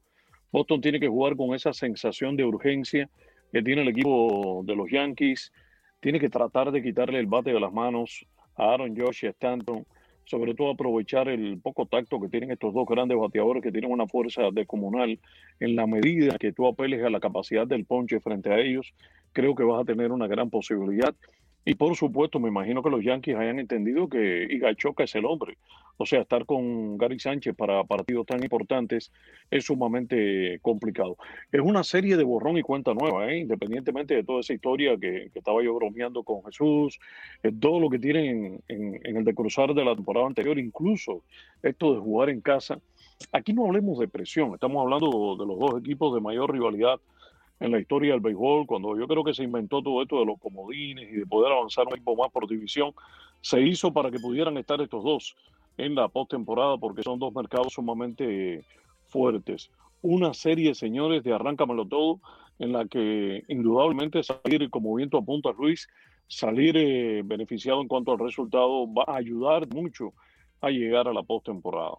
[0.50, 3.08] Boston tiene que jugar con esa sensación de urgencia
[3.52, 5.52] que tiene el equipo de los Yankees.
[6.00, 9.30] Tiene que tratar de quitarle el bate de las manos a Aaron Josh y a
[9.30, 9.86] Stanton
[10.26, 14.06] sobre todo aprovechar el poco tacto que tienen estos dos grandes bateadores que tienen una
[14.06, 15.18] fuerza descomunal.
[15.60, 18.92] En la medida que tú apeles a la capacidad del ponche frente a ellos,
[19.32, 21.14] creo que vas a tener una gran posibilidad.
[21.68, 25.58] Y por supuesto, me imagino que los Yankees hayan entendido que Igachoca es el hombre.
[25.96, 29.10] O sea, estar con Gary Sánchez para partidos tan importantes
[29.50, 31.16] es sumamente complicado.
[31.50, 33.38] Es una serie de borrón y cuenta nueva, ¿eh?
[33.38, 37.00] independientemente de toda esa historia que, estaba yo bromeando con Jesús,
[37.42, 41.24] eh, todo lo que tienen en, en, el de cruzar de la temporada anterior, incluso
[41.64, 42.78] esto de jugar en casa.
[43.32, 47.00] Aquí no hablemos de presión, estamos hablando de los dos equipos de mayor rivalidad
[47.60, 50.38] en la historia del béisbol, cuando yo creo que se inventó todo esto de los
[50.38, 52.92] comodines y de poder avanzar un equipo más por división,
[53.40, 55.36] se hizo para que pudieran estar estos dos
[55.78, 58.64] en la postemporada, porque son dos mercados sumamente
[59.06, 59.70] fuertes.
[60.02, 62.20] Una serie, señores, de arráncamelo todo,
[62.58, 65.88] en la que indudablemente salir como viento apunta Luis,
[66.28, 70.12] salir eh, beneficiado en cuanto al resultado va a ayudar mucho
[70.60, 71.96] a llegar a la postemporada.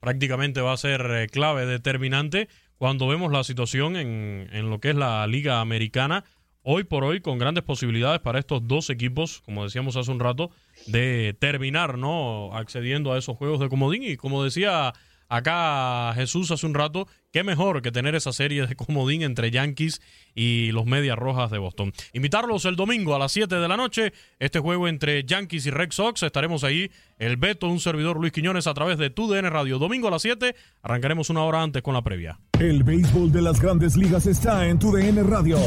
[0.00, 2.48] Prácticamente va a ser eh, clave, determinante,
[2.82, 6.24] cuando vemos la situación en, en, lo que es la Liga Americana,
[6.64, 10.50] hoy por hoy con grandes posibilidades para estos dos equipos, como decíamos hace un rato,
[10.88, 12.52] de terminar, ¿no?
[12.56, 14.02] Accediendo a esos juegos de comodín.
[14.02, 14.94] Y como decía
[15.28, 20.00] acá Jesús hace un rato, qué mejor que tener esa serie de comodín entre Yankees
[20.34, 21.92] y los Medias Rojas de Boston.
[22.12, 25.92] Invitarlos el domingo a las 7 de la noche, este juego entre Yankees y Red
[25.92, 26.22] Sox.
[26.22, 29.78] Estaremos ahí, el Beto, un servidor Luis Quiñones a través de TUDN Radio.
[29.78, 32.38] Domingo a las 7, arrancaremos una hora antes con la previa.
[32.58, 35.58] El béisbol de las grandes ligas está en TUDN Radio.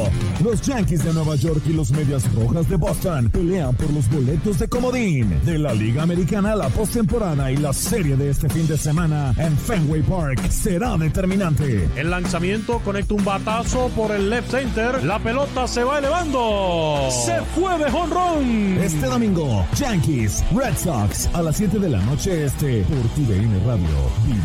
[0.44, 4.60] Los Yankees de Nueva York y los Medias Rojas de Boston pelean por los boletos
[4.60, 8.78] de comodín de la Liga Americana, la postemporada y la serie de este fin de
[8.78, 11.55] semana en Fenway Park será determinante.
[11.64, 15.04] El lanzamiento conecta un batazo por el left center.
[15.04, 17.10] La pelota se va elevando.
[17.26, 18.78] Se fue de jonrón.
[18.82, 23.88] Este domingo, Yankees, Red Sox a las 7 de la noche este por TUDN Radio.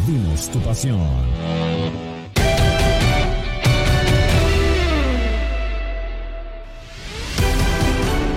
[0.07, 2.10] Vivimos tu pasión.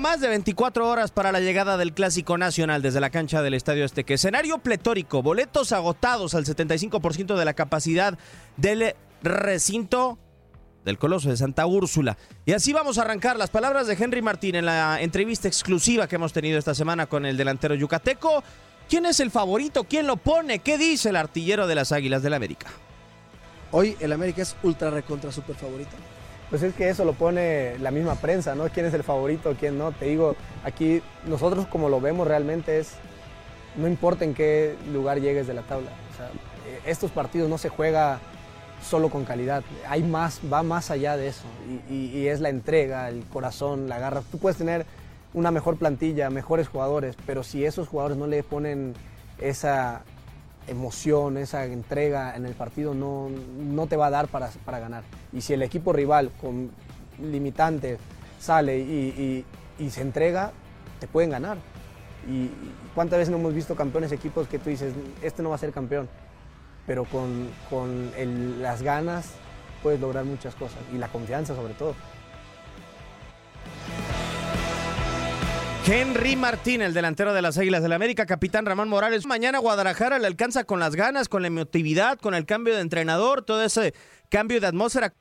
[0.00, 3.84] Más de 24 horas para la llegada del Clásico Nacional desde la cancha del Estadio
[3.84, 4.12] Azteca.
[4.12, 8.18] Escenario pletórico, boletos agotados al 75% de la capacidad
[8.58, 10.18] del recinto
[10.84, 12.18] del Coloso de Santa Úrsula.
[12.44, 16.16] Y así vamos a arrancar las palabras de Henry Martín en la entrevista exclusiva que
[16.16, 18.44] hemos tenido esta semana con el delantero yucateco.
[18.90, 19.84] ¿Quién es el favorito?
[19.84, 20.58] ¿Quién lo pone?
[20.58, 22.66] ¿Qué dice el artillero de las Águilas del América?
[23.72, 25.96] Hoy el América es ultra recontra super favorito.
[26.50, 28.68] Pues es que eso lo pone la misma prensa, ¿no?
[28.68, 29.92] ¿Quién es el favorito, quién no?
[29.92, 32.92] Te digo, aquí nosotros como lo vemos realmente es,
[33.76, 35.90] no importa en qué lugar llegues de la tabla.
[36.12, 36.30] O sea,
[36.86, 38.20] estos partidos no se juega
[38.80, 41.44] solo con calidad, hay más, va más allá de eso.
[41.90, 44.22] Y, y es la entrega, el corazón, la garra.
[44.30, 44.86] Tú puedes tener
[45.34, 48.94] una mejor plantilla, mejores jugadores, pero si esos jugadores no le ponen
[49.38, 50.02] esa
[50.66, 55.04] emoción, esa entrega en el partido no, no te va a dar para, para, ganar.
[55.32, 56.70] Y si el equipo rival con
[57.22, 57.98] limitante
[58.40, 59.44] sale y,
[59.78, 60.52] y, y, se entrega,
[61.00, 61.58] te pueden ganar.
[62.28, 62.50] Y
[62.94, 65.72] cuántas veces no hemos visto campeones equipos que tú dices, este no va a ser
[65.72, 66.08] campeón,
[66.86, 69.30] pero con, con el, las ganas
[69.82, 71.94] puedes lograr muchas cosas y la confianza sobre todo.
[75.88, 79.24] Henry Martín, el delantero de las Águilas del América, capitán Ramón Morales.
[79.24, 83.42] Mañana Guadalajara le alcanza con las ganas, con la emotividad, con el cambio de entrenador,
[83.42, 83.94] todo ese
[84.28, 85.14] cambio de atmósfera.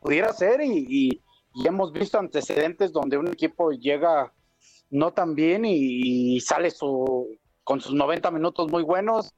[0.00, 1.22] Pudiera ser y
[1.64, 4.32] hemos visto antecedentes donde un equipo llega
[4.90, 9.32] no tan bien y, y sale su, con sus 90 minutos muy buenos,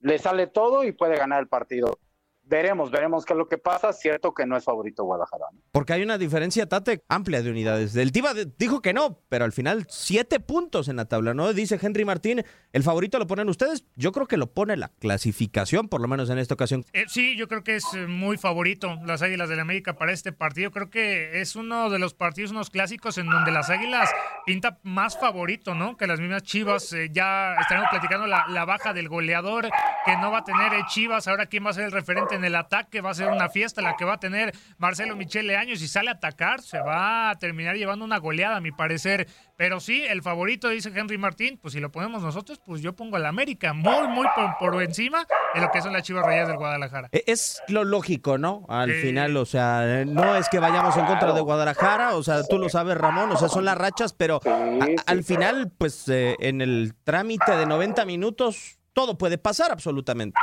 [0.00, 2.00] le sale todo y puede ganar el partido
[2.46, 3.92] veremos, veremos qué es lo que pasa.
[3.92, 5.46] Cierto que no es favorito Guadalajara.
[5.52, 5.60] ¿no?
[5.72, 7.94] Porque hay una diferencia, Tate, amplia de unidades.
[7.96, 11.52] El Tiva dijo que no, pero al final siete puntos en la tabla, ¿no?
[11.52, 13.84] Dice Henry Martín, el favorito lo ponen ustedes.
[13.96, 16.84] Yo creo que lo pone la clasificación, por lo menos en esta ocasión.
[16.92, 20.32] Eh, sí, yo creo que es muy favorito las Águilas del la América para este
[20.32, 20.70] partido.
[20.70, 24.10] Creo que es uno de los partidos, unos clásicos en donde las Águilas
[24.44, 25.96] pinta más favorito, ¿no?
[25.96, 26.92] Que las mismas Chivas.
[26.92, 29.68] Eh, ya estaremos platicando la, la, baja del goleador
[30.06, 31.26] que no va a tener eh, Chivas.
[31.28, 33.82] Ahora, ¿quién va a ser el referente en el ataque va a ser una fiesta
[33.82, 35.80] la que va a tener Marcelo Michele Años.
[35.80, 39.26] Si sale a atacar, se va a terminar llevando una goleada, a mi parecer.
[39.56, 43.16] Pero sí, el favorito, dice Henry Martín, pues si lo ponemos nosotros, pues yo pongo
[43.16, 46.58] al América muy, muy por, por encima de lo que son las Chivas Rayas del
[46.58, 47.08] Guadalajara.
[47.12, 48.66] E- Es lo lógico, ¿no?
[48.68, 49.00] Al Sí.
[49.00, 52.68] final, o sea, no es que vayamos en contra de Guadalajara, o sea, tú lo
[52.68, 56.94] sabes, Ramón, o sea, son las rachas, pero a- al final, pues eh, en el
[57.04, 60.40] trámite de 90 minutos, todo puede pasar absolutamente.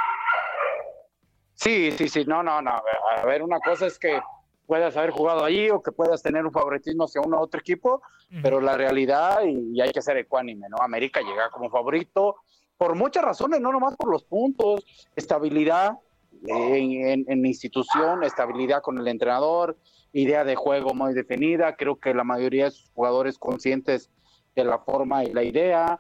[1.56, 2.72] Sí, sí, sí, no, no, no.
[3.18, 4.20] A ver, una cosa es que
[4.68, 8.02] puedas haber jugado allí o que puedas tener un favoritismo hacia uno u otro equipo,
[8.44, 10.78] pero la realidad, y, y hay que ser ecuánime, ¿no?
[10.82, 12.36] América llega como favorito
[12.78, 14.86] por muchas razones, no nomás por los puntos,
[15.16, 15.98] estabilidad
[16.46, 19.78] en, en- en la institución, estabilidad con el entrenador,
[20.12, 24.12] idea de juego muy definida, creo que la mayoría de sus jugadores conscientes
[24.56, 26.00] de la forma y la idea,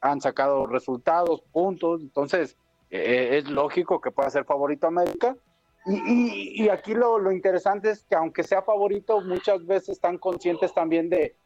[0.00, 2.56] han sacado resultados, puntos, entonces
[2.90, 5.36] eh, es lógico que pueda ser favorito América.
[5.86, 10.18] Y, y- y aquí lo, lo interesante es que aunque sea favorito, muchas veces están
[10.18, 11.36] conscientes también de,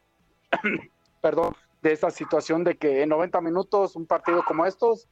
[1.21, 5.07] perdón, de esa situación de que en 90 minutos un partido como estos,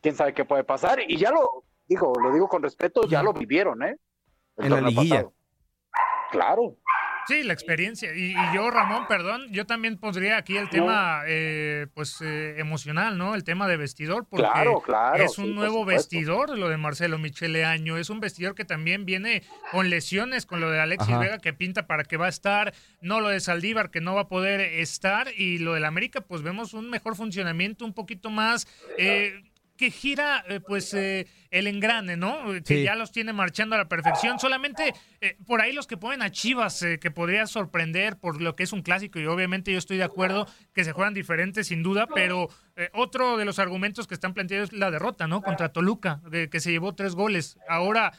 [0.00, 0.98] quién sabe qué puede pasar.
[1.06, 3.96] Y ya lo digo, lo digo con respeto, ya lo vivieron, ¿eh?
[4.56, 5.16] El En la liguilla.
[5.16, 5.32] pasado.
[6.30, 6.76] Claro.
[7.28, 8.14] Sí, la experiencia.
[8.14, 13.16] Y, y yo, Ramón, perdón, yo también pondría aquí el tema, eh, pues, eh, emocional,
[13.16, 13.34] ¿no?
[13.34, 17.18] El tema de vestidor, porque Claro, claro, es un sí, nuevo vestidor lo de Marcelo
[17.18, 17.96] Michele Año.
[17.96, 21.18] Es un vestidor que también viene con lesiones, con lo de Alexis Ajá.
[21.20, 24.22] Vega, que pinta para que va a estar, no lo de Saldívar, que no va
[24.22, 28.66] a poder estar, y lo del América, pues vemos un mejor funcionamiento, un poquito más...
[28.98, 29.42] eh,
[29.76, 32.54] que gira eh, pues eh, el engrane, ¿no?
[32.54, 32.82] Eh, Que Sí.
[32.84, 34.38] ya los tiene marchando a la perfección.
[34.38, 38.54] Solamente eh, por ahí los que ponen a Chivas, eh, que podría sorprender por lo
[38.56, 41.82] que es un clásico, y obviamente yo estoy de acuerdo que se juegan diferentes sin
[41.82, 42.48] duda, pero
[42.94, 45.42] otro de los argumentos que están planteados es la derrota, ¿no?
[45.42, 47.58] Contra Toluca, de que se llevó tres goles.
[47.68, 48.12] Ahora,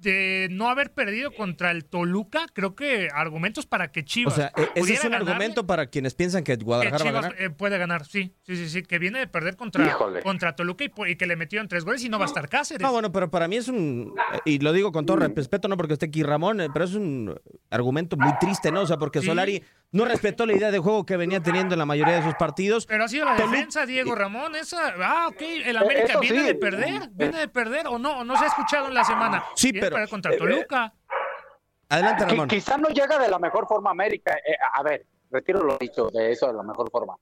[0.00, 4.52] de no haber perdido contra el Toluca, creo que argumentos para que O Chivas sea,
[4.56, 7.22] e- ese es un ganarle, argumento para quienes piensan que que Guadalajara va a Chivas
[7.32, 7.42] ganar.
[7.42, 10.22] eh, puede ganar, sí, sí, sí, sí, que viene de perder contra, Híjole.
[10.22, 12.82] contra Toluca y, que le metieron tres goles y no va a estar Cáceres.
[12.82, 15.76] No, bueno, pero para mí es un, eh, y lo digo con todo respeto, no
[15.76, 17.34] porque esté aquí Ramón, eh, pero es un
[17.70, 18.82] argumento muy triste, ¿no?
[18.82, 19.26] O sea, porque Sí.
[19.26, 22.34] Solari no respetó la idea de juego que venía teniendo en la mayoría de sus
[22.34, 22.84] partidos.
[22.86, 26.46] Pero ha sido la defensa, Diego Ramón, esa, ah, ok, el América eso viene sí.
[26.46, 29.44] de perder, viene de perder o no, o no se ha escuchado en la semana.
[29.54, 30.92] Sí, Viene pero- perder contra eh, Toluca.
[31.88, 32.48] Adelante, Ramón.
[32.48, 34.34] Quizá no llega de la mejor forma América.
[34.46, 37.16] Eh, a ver, retiro lo dicho de eso de la mejor forma.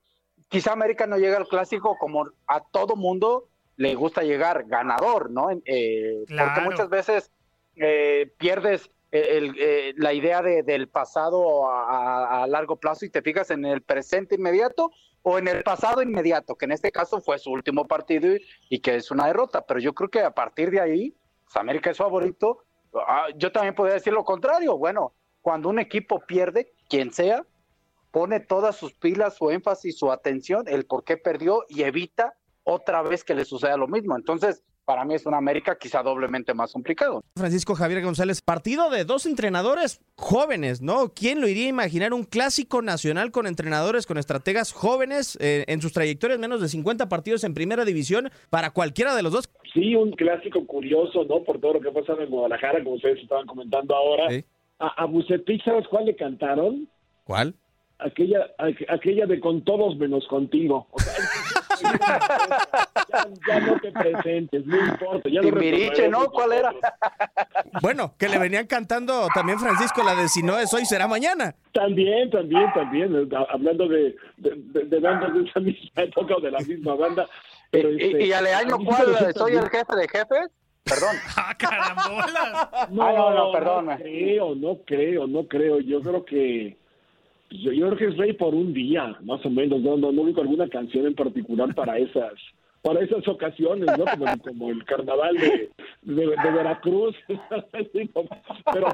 [0.48, 5.48] Quizá América no llega al clásico como a todo mundo le gusta llegar ganador, ¿no?
[5.64, 6.50] Eh, Claro.
[6.54, 7.30] Porque muchas veces
[7.76, 8.90] eh, pierdes
[9.24, 13.82] eh, la idea de- del pasado a, a- largo plazo y te fijas en el
[13.82, 14.90] presente inmediato
[15.22, 18.78] o en el pasado inmediato, que en este caso fue su último partido y, y
[18.80, 19.64] que es una derrota.
[19.66, 22.64] Pero yo creo que a partir de ahí, pues, América es favorito.
[22.94, 24.78] Ah, yo también podría decir lo contrario.
[24.78, 27.44] Bueno, cuando un equipo pierde, quien sea,
[28.12, 33.02] pone todas sus pilas, su énfasis, su atención, el por qué perdió y evita otra
[33.02, 34.16] vez que le suceda lo mismo.
[34.16, 37.22] Entonces, para mí es una América quizá doblemente más complicado.
[37.36, 41.12] Francisco Javier González, partido de dos entrenadores jóvenes, ¿no?
[41.12, 45.82] ¿Quién lo iría a imaginar un clásico nacional con entrenadores, con estrategas jóvenes eh, en
[45.82, 49.50] sus trayectorias, menos de 50 partidos en primera división para cualquiera de los dos?
[49.74, 51.42] Sí, un clásico curioso, ¿no?
[51.42, 54.28] Por todo lo que ha pasado en Guadalajara, como ustedes estaban comentando ahora.
[54.78, 56.88] A, a Bucetich, ¿sabes cuál le cantaron?
[57.24, 57.54] ¿Cuál?
[57.98, 60.86] Aquella, aqu- aquella de con todos menos contigo.
[60.92, 61.14] O sea,
[61.82, 65.28] ya, ya no te presentes, no importa.
[65.28, 66.26] Ya Timbiriche, ¿no?
[66.30, 66.72] ¿Cuál era?
[67.82, 71.54] Bueno, que le venían cantando también Francisco la de si no es hoy será mañana.
[71.72, 73.14] También, también, también.
[73.14, 76.60] eh, ha- Hablando de, de, de- de bandas de esa misma época o de la
[76.60, 77.26] misma banda.
[77.70, 79.34] Pero, ¿Y, este, y Aleaño a mí cuál?
[79.34, 80.50] ¿Soy el jefe de jefes?
[80.84, 81.16] Perdón.
[81.36, 82.88] ¡Ah, carambola!
[82.90, 83.88] No, Ah, no, no, No perdón.
[83.98, 85.80] creo, no creo, no creo.
[85.80, 86.76] Yo creo que
[87.50, 89.80] yo, yo es rey por un día, más o menos.
[89.80, 92.32] No, no, no ubico alguna canción en particular para esas
[92.82, 94.04] para esas ocasiones, ¿no?
[94.44, 95.70] Como, el- carnaval de,
[96.02, 97.16] de, de Veracruz.
[98.72, 98.86] Pero,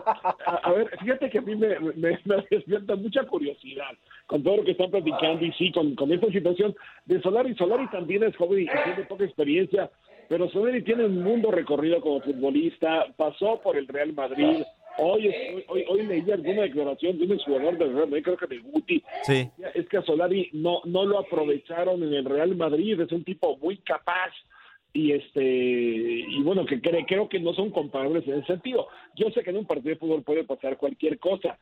[0.47, 3.91] a, ver, fíjate que a mí me, me, me despierta mucha curiosidad
[4.27, 7.55] con todo lo que están platicando y sí, con, con esta situación de Solari.
[7.55, 9.91] Solari también es joven y tiene poca experiencia,
[10.29, 14.63] pero Solari tiene un mundo recorrido como futbolista, pasó por el Real Madrid.
[14.99, 15.35] Hoy,
[15.69, 19.03] hoy, hoy, leí alguna declaración de un jugador del Real Madrid, creo que de Guti,
[19.23, 19.49] Sí.
[19.75, 23.57] es que a Solari no, no lo aprovecharon en el Real Madrid, es un tipo
[23.59, 24.31] muy capaz,
[24.93, 29.31] y este y bueno que cre- creo que no son comparables en ese sentido yo
[29.31, 31.59] sé que en un partido de fútbol puede pasar cualquier cosa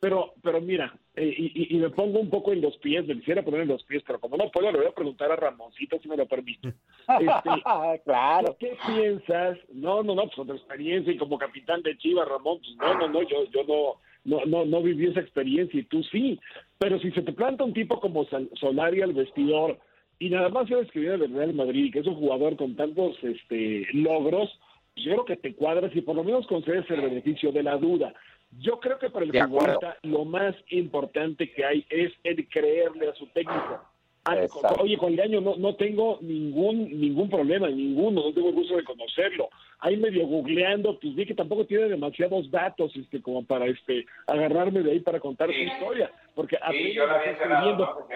[0.00, 3.62] pero pero mira eh, y, me pongo un poco en los pies me quisiera poner
[3.62, 6.16] en los pies pero como no puedo le voy a preguntar a Ramoncito si me
[6.16, 6.72] lo permite
[7.20, 7.50] Este,
[8.04, 9.58] claro ¿qué piensas?
[9.74, 13.08] no no no pues tu experiencia y como capitán de Chivas Ramón pues no no
[13.08, 16.38] no yo yo no no, no, no viví esa experiencia y tú sí.
[16.78, 18.26] Pero si se te planta un tipo como
[18.60, 19.78] Solari al vestidor
[20.20, 22.76] y nada más sabes que viene del Real Madrid y que es un jugador con
[22.76, 24.50] tantos este, logros,
[24.94, 27.78] pues yo creo que te cuadras y por lo menos concedes el beneficio de la
[27.78, 28.12] duda.
[28.58, 33.14] Yo creo que para el futbolista lo más importante que hay es el creerle a
[33.14, 33.80] su técnico.
[34.24, 34.82] Ah, Exacto.
[34.82, 38.84] Oye, con Leaño no, no tengo ningún ningún problema, ninguno, no tengo el gusto de
[38.84, 39.48] conocerlo.
[39.78, 44.82] Ahí medio googleando, pues vi que tampoco tiene demasiados datos este como para este agarrarme
[44.82, 48.06] de ahí para contar su historia, porque apenas está escribiendo,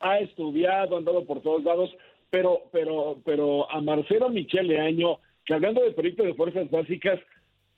[0.00, 1.90] ha estudiado, ha andado por todos lados,
[2.30, 7.20] pero pero pero a Marcelo Michel Leaño, que hablando de proyecto de fuerzas básicas,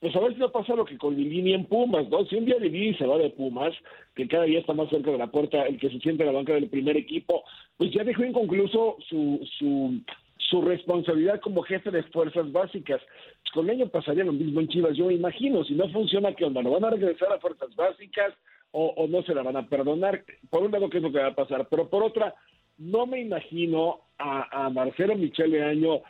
[0.01, 2.25] pues a ver si no pasa lo que con Lilini en Pumas, ¿no?
[2.27, 3.75] Si un día Lilini se va de Pumas,
[4.15, 6.39] que cada día está más cerca de la puerta, el que se siente en la
[6.39, 7.43] banca del primer equipo,
[7.77, 10.01] pues ya dejó inconcluso su, su,
[10.39, 13.01] su responsabilidad como jefe de fuerzas básicas.
[13.43, 16.45] Pues con Leño pasaría lo mismo en Chivas, yo me imagino, si no funciona, ¿qué
[16.45, 16.63] onda?
[16.63, 18.35] ¿Lo van a regresar a fuerzas básicas
[18.73, 20.25] o, no se la van a perdonar?
[20.51, 21.69] Por un lado, ¿qué es lo que va a pasar?
[21.69, 22.35] Pero por otra,
[22.77, 26.03] no me imagino a, a Marcelo Michele Año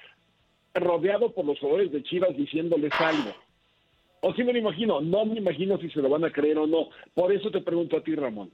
[0.75, 3.33] rodeado por los jugadores de Chivas diciéndoles algo.
[4.21, 6.67] O sí me lo imagino, no me imagino si se lo van a creer o
[6.67, 6.89] no.
[7.15, 8.51] Por eso te pregunto a ti, Ramón.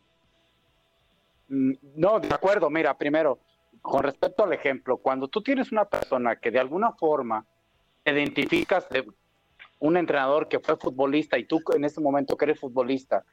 [1.49, 2.69] Mm, No, de acuerdo.
[2.71, 3.39] Mira, primero,
[3.81, 7.47] con respecto al ejemplo, cuando tú tienes una persona que de alguna forma
[8.03, 9.05] te identificas de
[9.79, 13.25] un entrenador que fue futbolista y tú en este momento que eres futbolista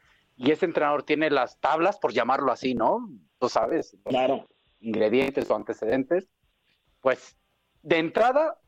[0.41, 3.07] y ese entrenador tiene las tablas, por llamarlo así, ¿no?
[3.37, 4.47] Tú sabes, claro.
[4.79, 6.27] ingredientes o antecedentes,
[6.99, 7.37] pues
[7.83, 8.59] de entrada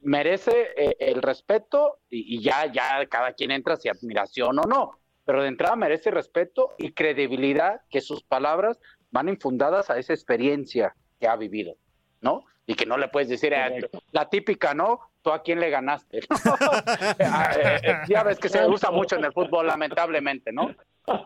[0.00, 4.98] merece eh, el respeto y, y ya, ya cada quien entra si admiración o no,
[5.24, 8.80] pero de entrada merece respeto y credibilidad que sus palabras
[9.12, 11.76] van infundadas a esa experiencia que ha vivido,
[12.20, 12.44] ¿no?
[12.66, 15.09] Y que no le puedes decir, eh, la típica, ¿no?
[15.22, 16.20] ¿Tú a quién le ganaste?
[18.08, 20.70] Ya ves que se usa mucho en el fútbol, lamentablemente, ¿no?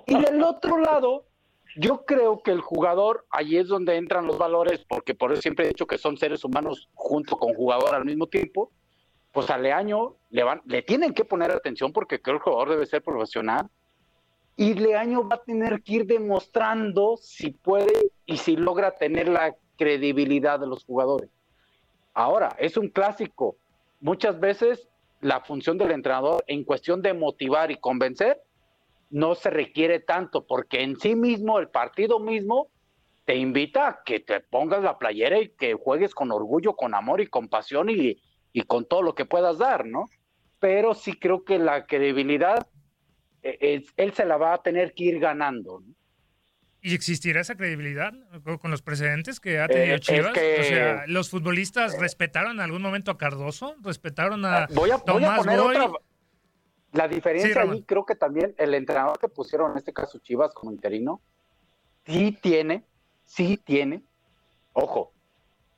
[0.07, 1.27] Y del otro lado,
[1.77, 5.65] yo creo que el jugador, ahí es donde entran los valores, porque por eso siempre
[5.65, 8.71] he dicho que son seres humanos junto con jugador al mismo tiempo,
[9.33, 12.71] pues a Leaño le, van, le tienen que poner atención porque creo que el jugador
[12.71, 13.69] debe ser profesional.
[14.57, 19.57] Y Leaño va a tener que ir demostrando si puede y si logra tener la
[19.77, 21.29] credibilidad de los jugadores.
[22.15, 23.57] Ahora, es un clásico.
[24.05, 24.87] Muchas veces
[25.23, 28.39] la función del entrenador en cuestión de motivar y convencer
[29.09, 32.69] no se requiere tanto, porque en sí mismo, el partido mismo,
[33.25, 37.23] te invita a que te pongas la playera y que juegues con orgullo, con amor
[37.23, 38.19] y con pasión y,
[38.53, 40.05] y con todo lo que puedas dar, ¿no?
[40.61, 42.67] Pero sí creo que la credibilidad,
[43.43, 45.81] eh, es- él se la va a tener que ir ganando.
[45.81, 45.95] ¿no?
[46.85, 48.13] ¿Y existirá esa credibilidad
[48.61, 50.35] con- los precedentes que ha Eh, tenido Chivas?
[50.35, 53.75] que- O sea, ¿los futbolistas respetaron en algún momento a Cardoso?
[53.81, 55.77] ¿Respetaron a Ah, Voy a, voy a Tomás poner Boy?
[55.79, 55.93] otra.
[56.93, 60.53] La diferencia Sí, ahí creo que también el entrenador que pusieron, en este caso Chivas
[60.53, 61.23] como interino,
[62.05, 62.85] sí tiene,
[63.25, 64.05] sí tiene,
[64.75, 65.15] ojo,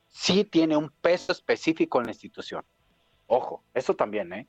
[0.08, 2.64] sí tiene un peso específico en la institución.
[3.28, 4.48] Ojo, eso también, ¿eh?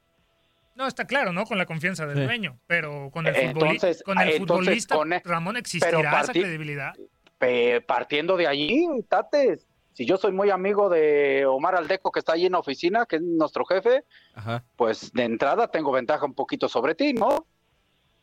[0.77, 1.45] No, está claro, ¿no?
[1.45, 2.23] Con la confianza del Sí.
[2.23, 6.21] dueño, pero con el, Eh, entonces- con el entonces, futbolista, con e- Ramón, pero ¿existirá
[6.21, 6.93] esa credibilidad?
[7.39, 9.57] Pe- partiendo de allí, Tate,
[9.93, 13.15] si yo soy muy amigo de Omar Aldeco que está allí en la oficina, que
[13.15, 14.03] es nuestro jefe,
[14.35, 14.63] Ajá.
[14.75, 17.47] pues de entrada tengo ventaja un poquito sobre ti, ¿no?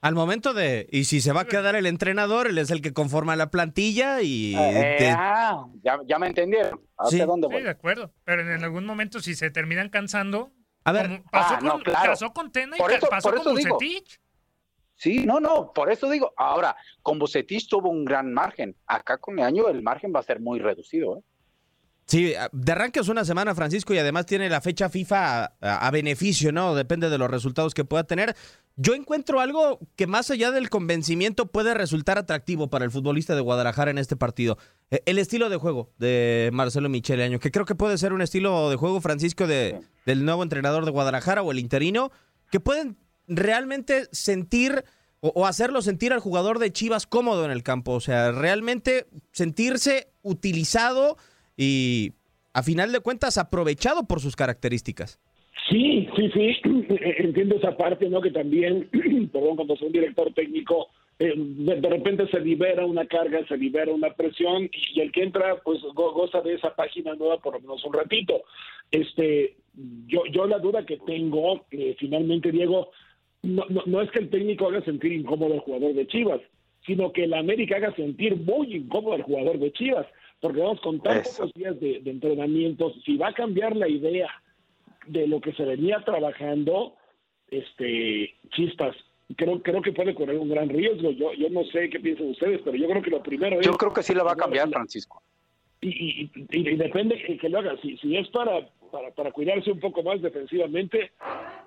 [0.00, 2.92] Al momento de, y si se va a quedar el entrenador, él es el que
[2.92, 4.54] conforma la plantilla y...
[4.54, 6.80] Eh, te- ah, ya, ya me entendieron.
[6.98, 7.26] ¿Hacia Sí.
[7.26, 7.62] dónde Sí, voy?
[7.62, 8.12] de acuerdo.
[8.24, 10.52] Pero en algún momento, si se terminan cansando.
[10.84, 12.10] A ver, pasó, Ah, no, claro.
[12.12, 13.74] pasó con Tena y Por eso- pasó por con digo.
[13.74, 14.20] Bucetich.
[14.96, 18.76] Sí, no, no, por eso digo, ahora, con Bucetich tuvo un gran margen.
[18.86, 21.22] Acá con el año el margen va a ser muy reducido, ¿eh?
[22.06, 25.90] Sí, de arranque es una semana, Francisco, y además tiene la fecha FIFA a, a
[25.90, 26.74] beneficio, ¿no?
[26.74, 28.36] Depende de los resultados que pueda tener.
[28.76, 33.40] Yo encuentro algo que más allá del convencimiento puede resultar atractivo para el futbolista de
[33.40, 34.58] Guadalajara en este partido.
[34.90, 38.20] Eh, El estilo de juego de Marcelo Michele Año, que creo que puede ser un
[38.20, 42.10] estilo de juego, Francisco, de, del nuevo entrenador de Guadalajara o el interino,
[42.50, 42.96] que pueden
[43.28, 44.84] realmente sentir
[45.20, 47.92] o, o hacerlo sentir al jugador de Chivas cómodo en el campo.
[47.92, 51.16] O sea, realmente sentirse utilizado
[51.56, 52.14] y
[52.52, 55.20] a final de cuentas aprovechado por sus características.
[55.70, 56.56] Sí, sí, sí,
[57.18, 58.20] entiendo esa parte, ¿no?
[58.20, 58.88] Que también,
[59.32, 60.88] perdón, cuando soy un director técnico,
[61.18, 65.22] eh, de, de repente se libera una carga, se libera una presión y, el que
[65.22, 68.42] entra pues go- goza de esa página nueva por lo menos un ratito.
[68.90, 69.56] Este,
[70.06, 72.90] yo, yo la duda que tengo, eh, finalmente Diego,
[73.42, 76.40] no, no, no es que el técnico haga sentir incómodo al jugador de Chivas,
[76.84, 80.06] sino que el América haga sentir muy incómodo al jugador de Chivas,
[80.40, 81.38] porque vamos con tan Eso.
[81.44, 84.28] pocos días de, de entrenamientos, si va a cambiar la idea
[85.06, 86.96] de lo que se venía trabajando,
[87.48, 88.96] este, chispas,
[89.36, 91.10] creo, creo que puede correr un gran riesgo.
[91.10, 93.74] Yo, yo no sé qué piensan ustedes, pero yo creo que lo primero es Yo
[93.74, 95.22] creo que sí la va a cambiar, Francisco.
[95.80, 97.76] y, y, y- y depende que, que lo haga.
[97.82, 101.12] Si, si es para, para, para cuidarse un poco más defensivamente,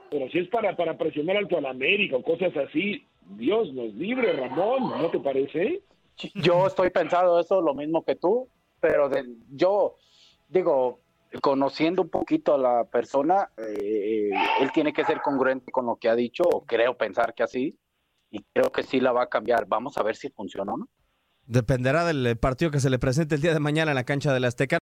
[0.09, 3.03] pero si es para, para presionar alto al América o cosas así,
[3.37, 5.81] Dios nos libre, Ramón, ¿no te parece?
[6.35, 8.47] Yo estoy pensando eso, lo mismo que tú,
[8.79, 9.95] pero de- yo
[10.49, 10.99] digo,
[11.41, 16.09] conociendo un poquito a la persona, eh, él tiene que ser congruente con lo que
[16.09, 17.77] ha dicho, o creo pensar que así,
[18.29, 19.65] y creo que sí la va a cambiar.
[19.67, 20.89] Vamos a ver si funciona o no.
[21.45, 24.33] Dependerá del eh, partido que se le presente el día de mañana en la cancha
[24.33, 24.79] del Azteca.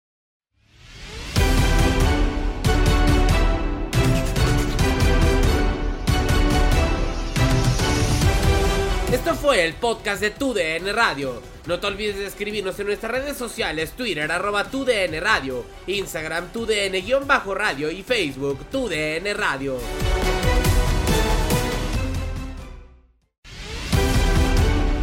[9.65, 11.41] El podcast de Tu DN Radio.
[11.67, 16.51] No te olvides de escribirnos en nuestras redes sociales, Twitter, arroba Tu DN Radio, Instagram,
[16.51, 19.77] Tu DN-radio y Facebook, Tu DN Radio.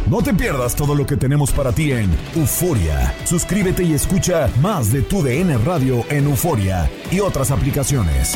[0.07, 3.13] No te pierdas todo lo que tenemos para ti en Euforia.
[3.25, 8.35] Suscríbete y escucha más de tu DN Radio en Euforia y otras aplicaciones.